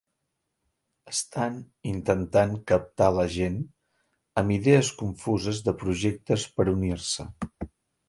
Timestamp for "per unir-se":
6.59-7.33